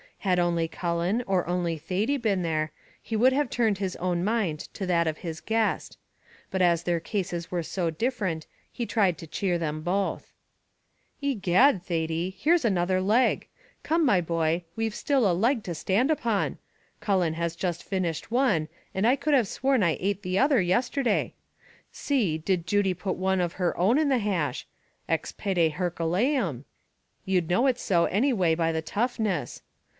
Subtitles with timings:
[0.21, 4.59] Had only Cullen or only Thady been there, he would have tuned his own mind
[4.73, 5.97] to that of his guest;
[6.51, 10.31] but as their cases were so different, he tried to cheer them both.
[11.21, 13.47] "Egad, Thady, here's another leg
[13.81, 16.57] come, my boy, we've still a leg to stand upon
[16.99, 21.33] Cullen has just finished one, and I could have sworn I ate the other yesterday.
[21.91, 24.67] See, did Judy put one of her own in the hash
[25.09, 26.63] 'ex pede Herculem'
[27.25, 29.61] you'd know it so any way by the toughness.